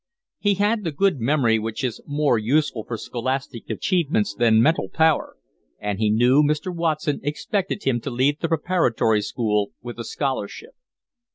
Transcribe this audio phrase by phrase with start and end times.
[0.39, 5.37] He had the good memory which is more useful for scholastic achievements than mental power,
[5.77, 6.75] and he knew Mr.
[6.75, 10.73] Watson expected him to leave the preparatory school with a scholarship.